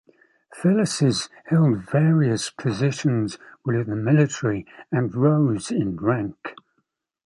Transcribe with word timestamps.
Felices 0.51 1.29
held 1.45 1.77
various 1.91 2.49
positions 2.49 3.37
within 3.63 3.87
the 3.87 3.95
military 3.95 4.65
and 4.91 5.13
rose 5.13 5.69
in 5.69 5.95
rank. 5.95 6.55